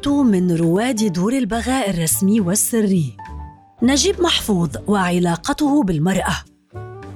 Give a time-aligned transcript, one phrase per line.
[0.00, 3.16] كنت من رواد دور البغاء الرسمي والسري.
[3.82, 6.36] نجيب محفوظ وعلاقته بالمرأة.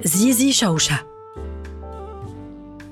[0.03, 0.99] زيزي شوشة.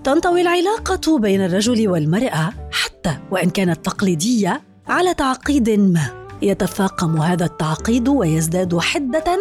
[0.04, 6.28] تنطوي العلاقة بين الرجل والمرأة حتى وإن كانت تقليدية على تعقيد ما.
[6.42, 9.38] يتفاقم هذا التعقيد ويزداد حدة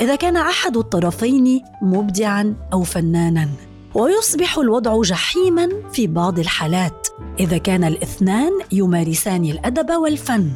[0.00, 3.48] إذا كان أحد الطرفين مبدعا أو فنانا.
[3.94, 7.08] ويصبح الوضع جحيما في بعض الحالات
[7.40, 10.50] إذا كان الاثنان يمارسان الأدب والفن.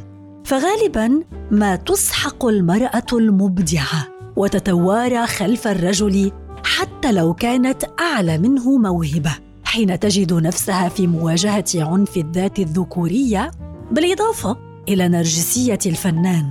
[0.45, 6.33] فغالبا ما تسحق المرأة المبدعة وتتوارى خلف الرجل
[6.65, 9.33] حتى لو كانت أعلى منه موهبة
[9.65, 13.51] حين تجد نفسها في مواجهة عنف الذات الذكورية
[13.91, 14.57] بالإضافة
[14.89, 16.47] إلى نرجسية الفنان.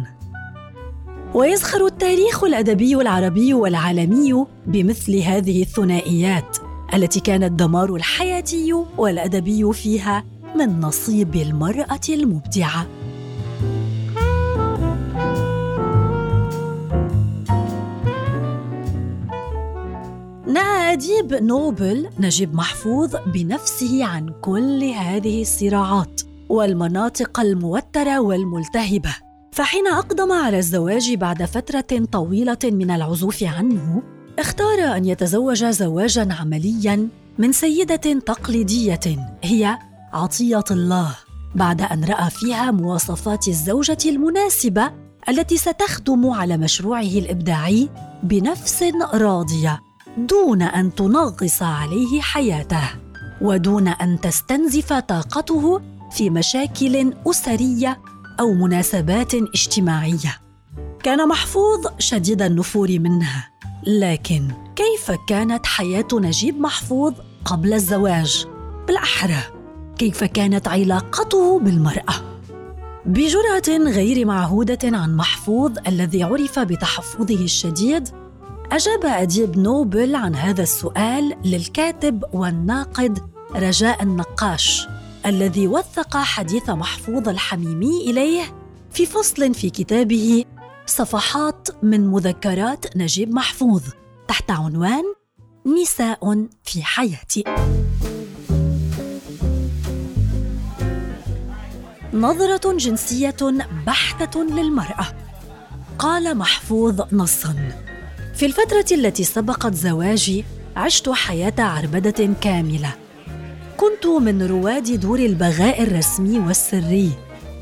[1.33, 6.58] ويزخر التاريخ الأدبي العربي والعالمي بمثل هذه الثنائيات.
[6.93, 10.23] التي كان الدمار الحياتي والأدبي فيها
[10.55, 12.88] من نصيب المرأة المبدعة.
[20.47, 29.16] نأى أديب نوبل نجيب محفوظ بنفسه عن كل هذه الصراعات والمناطق الموترة والملتهبة.
[29.51, 37.07] فحين أقدم على الزواج بعد فترة طويلة من العزوف عنه اختار أن يتزوج زواجا عمليا
[37.38, 38.99] من سيدة تقليدية
[39.44, 39.77] هي
[40.13, 41.16] عطية الله
[41.55, 44.91] بعد أن رأى فيها مواصفات الزوجة المناسبة
[45.29, 47.89] التي ستخدم على مشروعه الإبداعي
[48.23, 49.79] بنفس راضية
[50.17, 52.89] دون أن تنغص عليه حياته
[53.41, 57.99] ودون أن تستنزف طاقته في مشاكل أسرية
[58.39, 60.38] أو مناسبات اجتماعية.
[61.03, 63.56] كان محفوظ شديد النفور منها.
[63.83, 67.14] لكن كيف كانت حياة نجيب محفوظ
[67.45, 68.45] قبل الزواج؟
[68.88, 69.44] بالأحرى
[69.97, 72.14] كيف كانت علاقته بالمرأة؟
[73.06, 78.09] بجراه غير معهودة عن محفوظ الذي عرف بتحفظه الشديد
[78.72, 83.19] أجاب أديب نوبل عن هذا السؤال للكاتب والناقد
[83.56, 84.88] رجاء النقاش
[85.25, 88.44] الذي وثق حديث محفوظ الحميمي إليه
[88.91, 90.46] في فصل في كتابه
[90.88, 93.84] صفحات من مذكرات نجيب محفوظ
[94.28, 95.03] تحت عنوان
[95.81, 97.44] نساء في حياتي.
[102.14, 103.36] نظرة جنسية
[103.88, 105.08] بحتة للمرأة.
[106.00, 107.56] قال محفوظ نصا.
[108.36, 112.96] في الفترة التي سبقت زواجي عشت حياة عربدة كاملة.
[113.78, 117.12] كنت من رواد دور البغاء الرسمي والسري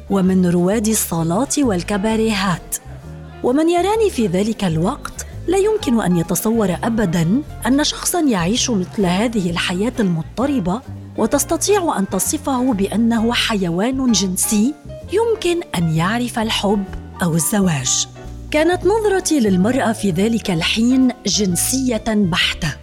[0.09, 2.84] ومن رواد الصالات والكباريهات.
[3.45, 9.50] ومن يراني في ذلك الوقت لا يمكن أن يتصور ابدا أن شخصا يعيش مثل هذه
[9.50, 10.81] الحياة المضطربة
[11.17, 14.73] وتستطيع أن تصفه بأنه حيوان جنسي
[15.13, 16.83] يمكن أن يعرف الحب
[17.23, 18.07] أو الزواج.
[18.51, 22.73] كانت نظرتي للمرأة في ذلك الحين جنسية بحتة.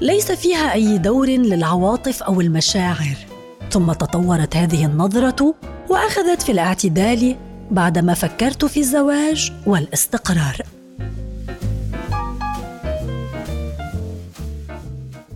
[0.00, 3.16] ليس فيها أي دور للعواطف أو المشاعر.
[3.70, 5.54] ثم تطورت هذه النظرة
[5.88, 7.36] وأخذت في الاعتدال
[7.70, 10.56] بعدما فكرت في الزواج والاستقرار.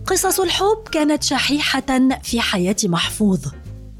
[0.05, 3.45] قصص الحب كانت شحيحة في حياة محفوظ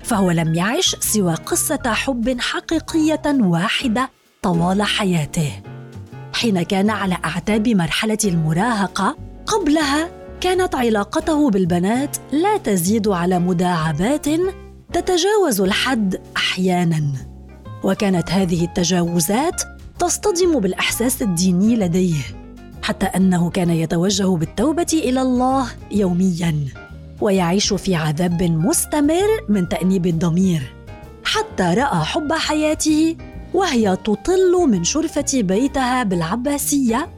[0.03, 4.09] فهو لم يعش سوى قصة حب حقيقية واحدة
[4.41, 5.51] طوال حياته.
[6.33, 10.09] حين كان على أعتاب مرحلة المراهقة قبلها
[10.41, 14.27] كانت علاقته بالبنات لا تزيد على مداعبات
[14.93, 17.34] تتجاوز الحد أحيانا.
[17.85, 19.61] وكانت هذه التجاوزات
[19.99, 22.21] تصطدم بالأحساس الديني لديه
[22.83, 26.55] حتى أنه كان يتوجه بالتوبة إلى الله يوميا
[27.21, 30.73] ويعيش في عذاب مستمر من تأنيب الضمير
[31.25, 33.15] حتى رأى حب حياته
[33.53, 37.09] وهي تطل من شرفة بيتها بالعباسية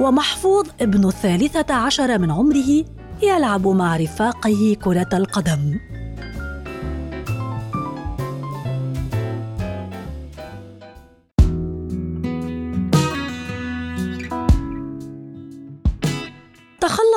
[0.00, 2.84] ومحفوظ ابن الثالثة عشر من عمره
[3.22, 5.78] يلعب مع رفاقه كرة القدم.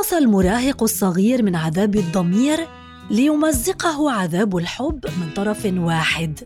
[0.08, 2.68] تخلص المراهق الصغير من عذاب الضمير
[3.10, 6.40] ليمزقه عذاب الحب من طرف واحد.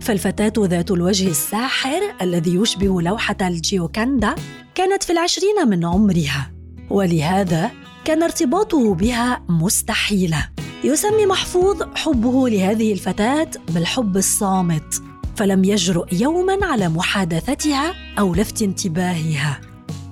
[0.00, 4.34] فالفتاة ذات الوجه الساحر الذي يشبه لوحة الجيوكاندا
[4.74, 6.52] كانت في العشرين من عمرها
[6.90, 7.70] ولهذا
[8.04, 10.48] كان ارتباطه بها مستحيلا
[10.84, 15.02] يسمي محفوظ حبه لهذه الفتاة بالحب الصامت
[15.36, 19.60] فلم يجرؤ يوما على محادثتها أو لفت انتباهها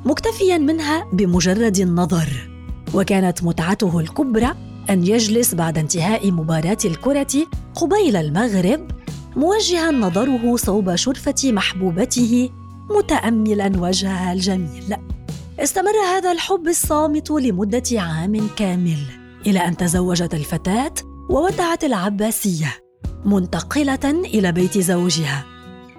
[0.05, 2.54] مكتفيا منها بمجرد النظر.
[2.95, 4.55] وكانت متعته الكبرى
[4.91, 8.91] أن يجلس بعد انتهاء مباراة الكرة قبيل المغرب
[9.37, 12.51] موجها نظره صوب شرفة محبوبته
[12.99, 14.97] متاملا وجهها الجميل.
[15.59, 18.99] استمر هذا الحب الصامت لمدة عام كامل
[19.47, 20.95] إلى أن تزوجت الفتاة
[21.31, 22.79] وودعت العباسية
[23.25, 25.45] منتقلة إلى بيت زوجها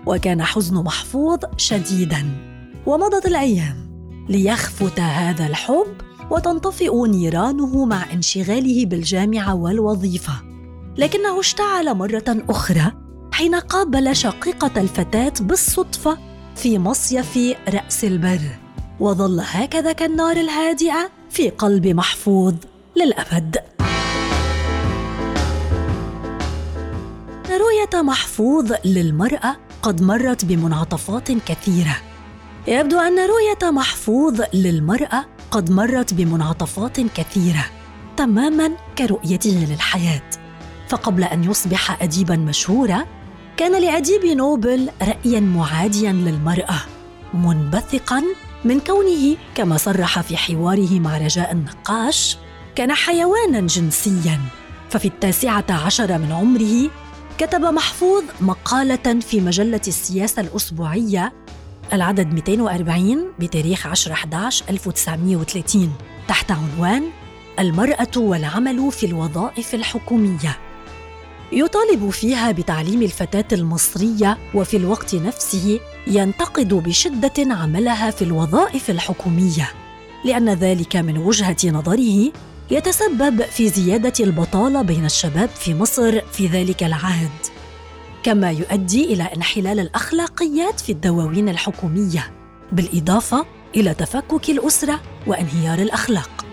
[0.05, 2.25] وكان حزن محفوظ شديدا.
[2.85, 3.85] ومضت الأيام
[4.29, 10.33] ليخفت هذا الحب وتنطفئ نيرانه مع انشغاله بالجامعة والوظيفة.
[10.97, 12.91] لكنه اشتعل مرة أخرى
[13.31, 16.17] حين قابل شقيقة الفتاة بالصدفة
[16.55, 17.39] في مصيف
[17.69, 18.41] رأس البر
[18.99, 22.53] وظل هكذا كالنار الهادئة في قلب محفوظ
[22.95, 23.57] للأبد.
[27.49, 31.97] رؤية محفوظ للمرأة قد مرت بمنعطفات كثيرة.
[32.67, 35.25] يبدو أن رؤية محفوظ للمرأة
[35.55, 37.65] قد مرت بمنعطفات كثيرة
[38.17, 40.29] تماما كرؤيته للحياة.
[40.89, 43.05] فقبل أن يصبح اديبا مشهورا
[43.57, 46.81] كان لأديب نوبل رايا معاديا للمرأة
[47.33, 48.23] منبثقا
[48.65, 52.37] من كونه كما صرح في حواره مع رجاء النقاش
[52.75, 54.39] كان حيوانا جنسيا.
[54.89, 56.89] ففي التاسعة عشر من عمره
[57.37, 61.33] كتب محفوظ مقالة في مجلة السياسة الأسبوعية
[61.93, 65.93] العدد 240 بتاريخ 10 11 1930
[66.27, 67.03] تحت عنوان
[67.59, 70.57] المرأة والعمل في الوظائف الحكومية.
[71.51, 79.71] يطالب فيها بتعليم الفتاة المصرية وفي الوقت نفسه ينتقد بشدة عملها في الوظائف الحكومية
[80.25, 82.31] لأن ذلك من وجهة نظره
[82.71, 87.54] يتسبب في زيادة البطالة بين الشباب في مصر في ذلك العهد.
[88.25, 92.31] كما يؤدي إلى انحلال الأخلاقيات في الدواوين الحكومية
[92.71, 93.45] بالإضافة
[93.75, 96.45] إلى تفكك الأسرة وانهيار الأخلاق.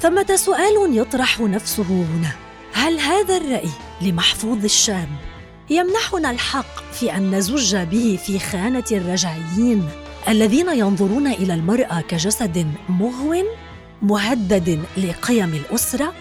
[0.00, 2.30] ثمه سؤال يطرح نفسه هنا؟
[2.72, 3.70] هل هذا الرأي
[4.02, 5.08] لمحفوظ الشاب
[5.70, 9.88] يمنحنا الحق في أن نزج به في خانة الرجعيين
[10.28, 13.34] الذين ينظرون إلى المرأة كجسد مغو
[14.02, 16.12] مهدد لقيم الأسرة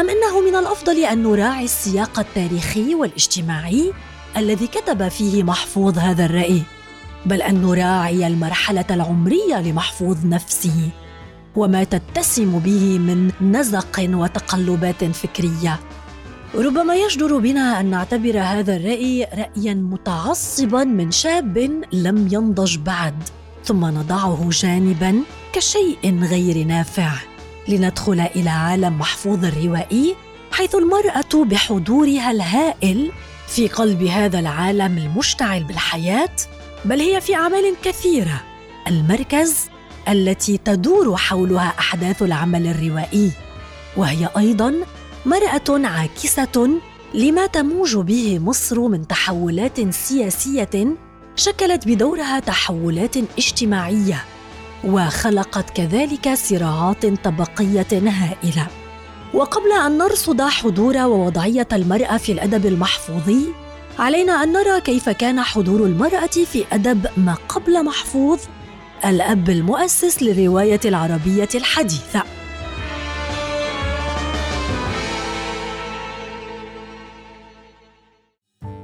[0.00, 3.92] أم أنه من الأفضل أن نراعي السياق التاريخي والاجتماعي
[4.36, 6.62] الذي كتب فيه محفوظ هذا الرأي
[7.26, 10.88] بل أن نراعي المرحلة العمرية لمحفوظ نفسه
[11.56, 15.80] وما تتسم به من نزق وتقلبات فكرية.
[16.54, 21.58] ربما يجدر بنا أن نعتبر هذا الرأي رايا متعصبا من شاب
[21.92, 23.14] لم ينضج بعد
[23.64, 25.22] ثم نضعه جانبا
[25.52, 27.12] كشيء غير نافع.
[27.68, 30.14] لندخل إلى عالم محفوظ الروائي
[30.52, 33.12] حيث المرأة بحضورها الهائل
[33.48, 36.36] في قلب هذا العالم المشتعل بالحياة
[36.84, 38.40] بل هي في أعمال كثيرة.
[38.88, 39.54] المركز
[40.08, 43.30] التي تدور حولها أحداث العمل الروائي
[43.96, 44.74] وهي أيضا
[45.26, 46.80] مرأة عاكسة
[47.14, 50.96] لما تموج به مصر من تحولات سياسية
[51.36, 54.24] شكلت بدورها تحولات اجتماعية
[54.84, 58.66] وخلقت كذلك صراعات طبقية هائلة.
[59.34, 63.46] وقبل أن نرصد حضور ووضعية المرأة في الأدب المحفوظي
[63.98, 68.40] علينا أن نرى كيف كان حضور المرأة في أدب ما قبل محفوظ
[69.04, 72.22] الأب المؤسس للرواية العربية الحديثة.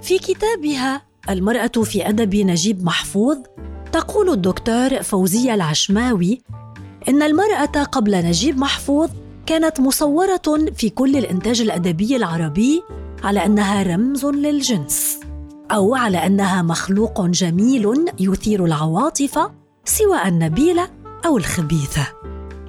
[0.03, 3.39] في كتابها المرأة في أدب نجيب محفوظ
[3.93, 6.43] تقول الدكتور فوزية العشماوي
[7.09, 9.11] إن المرأة قبل نجيب محفوظ
[9.47, 12.83] كانت مصورة في كل الإنتاج الأدبي العربي
[13.25, 15.21] على أنها رمز للجنس
[15.71, 19.39] أو على أنها مخلوق جميل يثير العواطف
[19.85, 20.89] سواء النبيلة
[21.27, 22.07] أو الخبيثة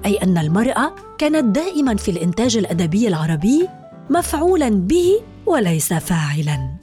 [0.06, 3.68] أي أن المرأة كانت دائما في الإنتاج الأدبي العربي
[4.10, 6.75] مفعولا به وليس فاعلا.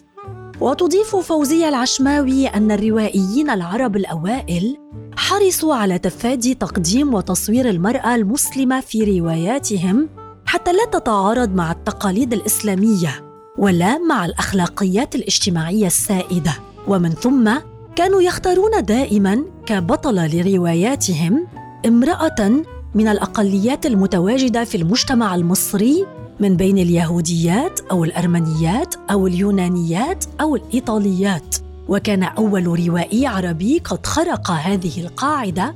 [0.61, 4.77] وتضيف فوزية العشماوي أن الروائيين العرب الأوائل
[5.17, 10.09] حرصوا على تفادي تقديم وتصوير المرأة المسلمة في رواياتهم
[10.45, 16.53] حتى لا تتعارض مع التقاليد الإسلامية ولا مع الأخلاقيات الاجتماعية السائدة.
[16.87, 17.51] ومن ثم
[17.95, 21.47] كانوا يختارون دائما كبطلة لرواياتهم
[21.85, 22.63] امرأة
[22.95, 26.05] من الأقليات المتواجدة في المجتمع المصري
[26.39, 31.55] من بين اليهوديات أو الأرمنيات أو اليونانيات أو الإيطاليات.
[31.87, 35.75] وكان أول روائي عربي قد خرق هذه القاعدة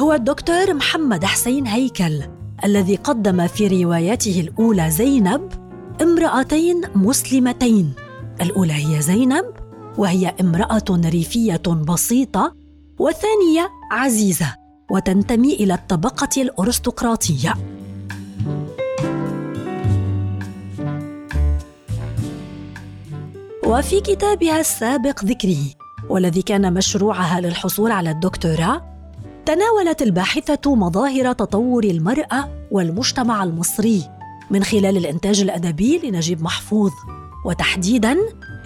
[0.00, 2.22] هو الدكتور محمد حسين هيكل
[2.64, 5.52] الذي قدم في روايته الأولى زينب
[6.02, 7.92] امرأتين مسلمتين.
[8.40, 9.44] الأولى هي زينب
[9.98, 12.54] وهي امرأة ريفية بسيطة
[12.98, 14.54] والثانية عزيزة
[14.90, 17.54] وتنتمي إلى الطبقة الأرستقراطية.
[23.70, 25.64] وفي كتابها السابق ذكره
[26.08, 28.82] والذي كان مشروعها للحصول على الدكتوراه
[29.46, 34.02] تناولت الباحثة مظاهر تطور المرأة والمجتمع المصري
[34.50, 36.90] من خلال الإنتاج الأدبي لنجيب محفوظ
[37.44, 38.16] وتحديداً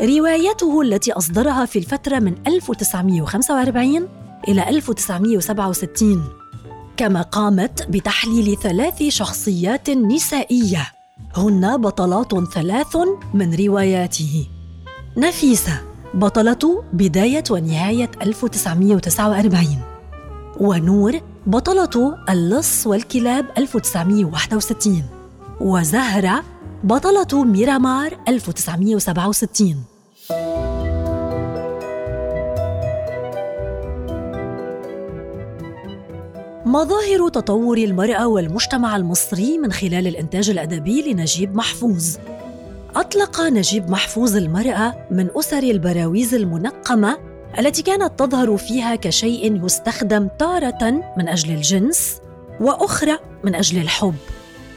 [0.00, 4.08] روايته التي أصدرها في الفترة من 1945
[4.48, 6.24] إلى 1967
[6.96, 10.92] كما قامت بتحليل ثلاث شخصيات نسائية
[11.36, 12.96] هن بطلات ثلاث
[13.34, 14.46] من رواياته.
[15.16, 15.80] نفيسة
[16.14, 19.66] بطلة بداية ونهاية 1949
[20.60, 25.02] ونور بطلة اللص والكلاب 1961
[25.60, 26.42] وزهرة
[26.84, 29.84] بطلة ميرامار 1967
[36.66, 42.16] مظاهر تطور المرأة والمجتمع المصري من خلال الإنتاج الأدبي لنجيب محفوظ.
[42.96, 47.18] أطلق نجيب محفوظ المرأة من أسر البراويز المنقمة
[47.58, 52.20] التي كانت تظهر فيها كشيء يستخدم تارة من أجل الجنس
[52.60, 54.14] وأخرى من أجل الحب.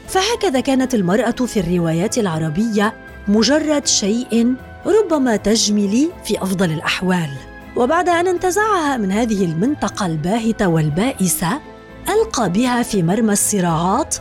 [0.08, 2.94] فهكذا كانت المرأة في الروايات العربية
[3.28, 4.54] مجرد شيء
[4.86, 7.30] ربما تجملي في أفضل الأحوال.
[7.76, 11.60] وبعد أن انتزعها من هذه المنطقة الباهتة والبائسة
[12.08, 14.16] ألقى بها في مرمى الصراعات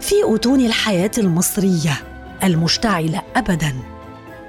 [0.00, 2.09] في أتون الحياة المصرية.
[2.44, 3.74] المشتعلة أبداً.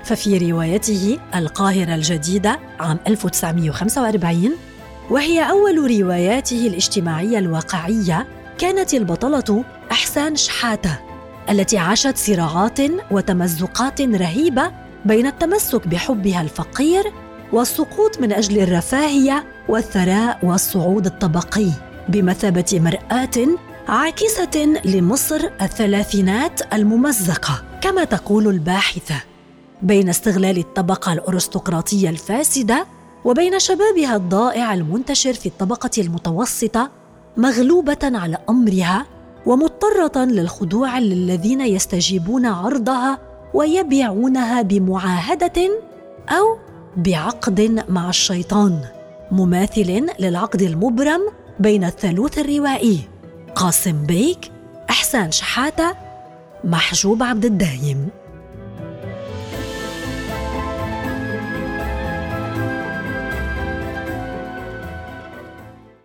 [0.03, 4.51] ففي روايته القاهرة الجديدة عام 1945
[5.09, 10.99] وهي أول رواياته الاجتماعية الواقعية كانت البطلة إحسان شحاتة
[11.49, 12.79] التي عاشت صراعات
[13.11, 14.71] وتمزقات رهيبة
[15.05, 17.03] بين التمسك بحبها الفقير
[17.53, 21.67] والسقوط من أجل الرفاهية والثراء والصعود الطبقي
[22.09, 23.47] بمثابة مرآة
[23.91, 29.15] عاكسة لمصر الثلاثينات الممزقة كما تقول الباحثة.
[29.81, 32.85] بين استغلال الطبقة الأرستقراطية الفاسدة
[33.25, 36.89] وبين شبابها الضائع المنتشر في الطبقة المتوسطة
[37.37, 39.05] مغلوبة على أمرها
[39.45, 43.19] ومضطرة للخضوع للذين يستجيبون عرضها
[43.53, 45.69] ويبيعونها بمعاهدة
[46.29, 46.57] أو
[46.97, 48.79] بعقد مع الشيطان
[49.31, 51.21] مماثل للعقد المبرم
[51.59, 53.10] بين الثالوث الروائي.
[53.55, 54.51] قاسم بيك
[54.89, 55.95] إحسان شحاتة
[56.63, 58.09] محجوب عبد الدايم.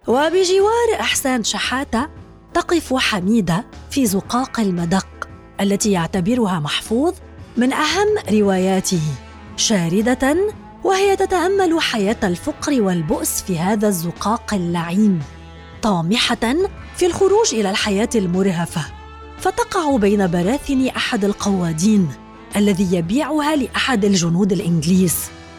[0.06, 2.08] وبجوار إحسان شحاتة
[2.54, 5.28] تقف حميدة في زقاق المدق
[5.60, 7.14] التي يعتبرها محفوظ
[7.56, 9.02] من أهم رواياته
[9.56, 10.36] شاردة
[10.84, 15.22] وهي تتأمل حياة الفقر والبؤس في هذا الزقاق اللعين
[15.82, 16.56] طامحة
[16.96, 18.80] في الخروج إلى الحياة المرهفة
[19.38, 22.08] فتقع بين براثن أحد القوادين
[22.56, 25.14] الذي يبيعها لأحد الجنود الإنجليز.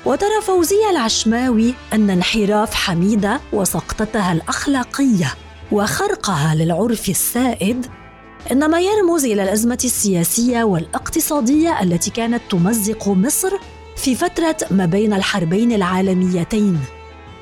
[0.06, 5.34] وترى فوزية العشماوي أن انحراف حميدة وسقطتها الأخلاقية
[5.72, 7.86] وخرقها للعرف السائد
[8.52, 13.52] إنما يرمز إلى الأزمة السياسية والاقتصادية التي كانت تمزق مصر
[13.96, 16.80] في فترة ما بين الحربين العالميتين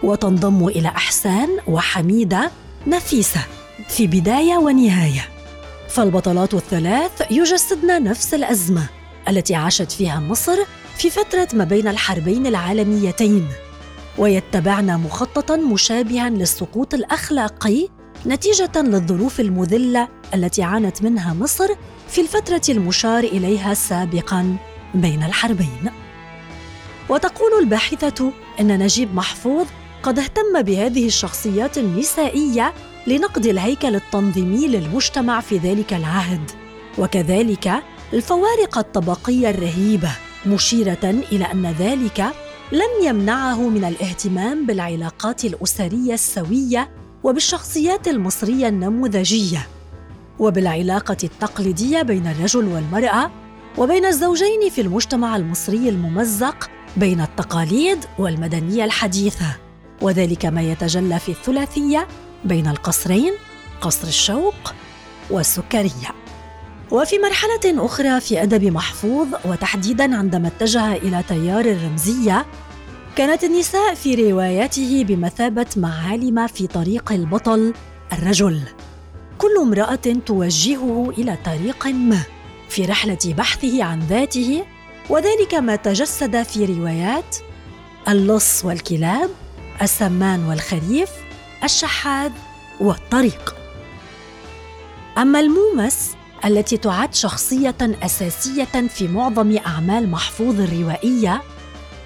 [0.04, 2.52] وتنضم إلى أحسان وحميدة
[2.88, 3.42] نفيسة.
[3.88, 5.30] في بداية ونهاية
[5.90, 8.90] فالبطلات الثلاث يجسدن نفس الأزمة
[9.30, 10.58] التي عاشت فيها مصر
[10.98, 13.48] في فترة ما بين الحربين العالميتين
[14.18, 17.88] ويتبعن مخططا مشابها للسقوط الأخلاقي
[18.26, 21.68] نتيجة للظروف المذلة التي عانت منها مصر
[22.10, 24.58] في الفترة المشار إليها سابقا
[24.94, 25.92] بين الحربين.
[27.10, 29.66] وتقول الباحثة إن نجيب محفوظ
[30.04, 32.74] قد اهتم بهذه الشخصيات النسائية
[33.08, 36.52] لنقد الهيكل التنظيمي للمجتمع في ذلك العهد،
[36.98, 37.74] وكذلك
[38.14, 40.12] الفوارق الطبقية الرهيبة
[40.46, 42.26] مشيرة إلى أن ذلك
[42.72, 46.90] لم يمنعه من الاهتمام بالعلاقات الأسرية السوية
[47.24, 49.68] وبالشخصيات المصرية النموذجية.
[50.40, 53.32] وبالعلاقة التقليدية بين الرجل والمرأة
[53.78, 59.58] وبين الزوجين في المجتمع المصري الممزق بين التقاليد والمدنية الحديثة.
[60.02, 62.08] وذلك ما يتجلى في الثلاثية
[62.46, 63.34] بين القصرين
[63.82, 64.74] قصر الشوق
[65.30, 66.12] والسكرية.
[66.92, 72.46] وفي مرحلة أخرى في أدب محفوظ وتحديدا عندما اتجه إلى تيار الرمزية
[73.16, 77.74] كانت النساء في رواياته بمثابة معالم في طريق البطل
[78.14, 78.62] الرجل.
[79.38, 82.22] كل امرأة توجهه إلى طريق ما
[82.70, 84.64] في رحلة بحثه عن ذاته
[85.10, 87.38] وذلك ما تجسد في روايات
[88.08, 89.30] اللص والكلاب
[89.82, 91.10] السمان والخريف
[91.66, 92.32] الشحاذ
[92.80, 93.56] والطريق.
[95.18, 101.42] أما المومس التي تعد شخصية أساسية في معظم أعمال محفوظ الروائية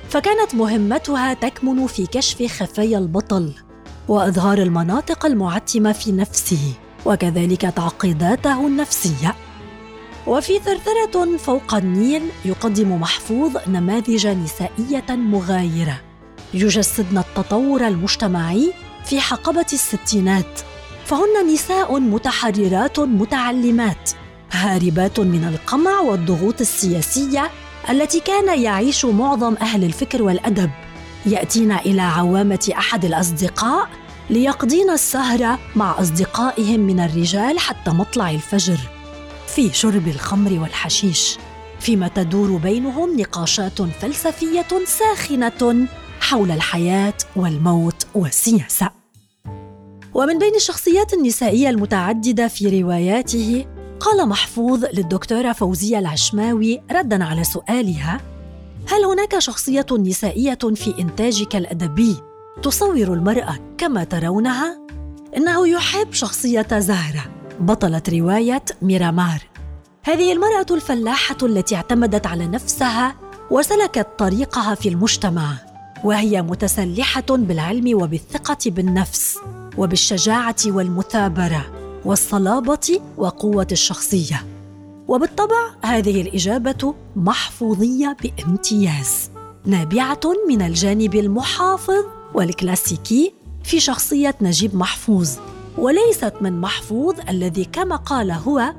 [0.09, 3.53] فكانت مهمتها تكمن في كشف خفايا البطل
[4.07, 6.73] وإظهار المناطق المعتمة في نفسه
[7.05, 9.35] وكذلك تعقيداته النفسية.
[10.27, 16.01] وفي ثرثرة فوق النيل يقدم محفوظ نماذج نسائية مغايرة
[16.53, 18.73] يجسدن التطور المجتمعي
[19.09, 20.59] في حقبة الستينات
[21.05, 24.11] فهن نساء متحررات متعلمات
[24.51, 27.51] هاربات من القمع والضغوط السياسية
[27.89, 30.69] التي كان يعيش معظم أهل الفكر والأدب
[31.25, 33.89] يأتين إلى عوامة أحد الأصدقاء
[34.29, 38.77] ليقضين السهره مع أصدقائهم من الرجال حتى مطلع الفجر
[39.47, 41.37] في شرب الخمر والحشيش
[41.79, 45.87] فيما تدور بينهم نقاشات فلسفية ساخنة
[46.21, 48.98] حول الحياة والموت والسياسة.
[50.13, 53.65] ومن بين الشخصيات النسائية المتعددة في رواياته
[53.99, 58.21] قال محفوظ للدكتورة فوزية العشماوي ردا على سؤالها
[58.87, 62.15] هل هناك شخصية نسائية في إنتاجك الأدبي
[62.61, 64.79] تصور المرأة كما ترونها؟
[65.37, 67.25] إنه يحب شخصية زهرة.
[67.59, 69.43] بطله رواية ميرامار.
[70.03, 73.15] هذه المرأة الفلاحة التي اعتمدت على نفسها
[73.51, 75.53] وسلكت طريقها في المجتمع
[76.03, 79.37] وهي متسلحة بالعلم وبالثقة بالنفس.
[79.79, 81.65] وبالشجاعة والمثابرة
[82.05, 84.45] والصلابة وقوة الشخصية.
[85.07, 89.29] وبالطبع هذه الإجابة محفوظية بامتياز
[89.65, 90.19] نابعة
[90.49, 93.33] من الجانب المحافظ والكلاسيكي
[93.63, 95.29] في شخصية نجيب محفوظ.
[95.77, 98.73] وليست من محفوظ الذي كما قال هو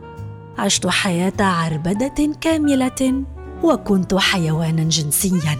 [0.59, 3.25] عشت حياة عربدة كاملة
[3.63, 5.59] وكنت حيوانا جنسيا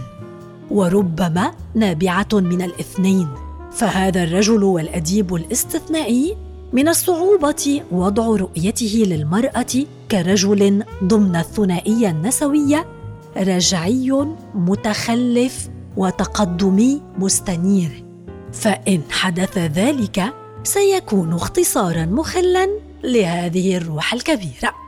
[0.71, 3.27] وربما نابعة من الاثنين.
[3.71, 6.37] فهذا الرجل والأديب الاستثنائي
[6.73, 12.85] من الصعوبة وضع رؤيته للمرأة كرجل ضمن الثنائية النسوية
[13.37, 18.03] رجعي متخلف وتقدمي مستنير.
[18.53, 22.69] فإن حدث ذلك سيكون اختصارا مخلا
[23.03, 24.80] لهذه الروح الكبيرة.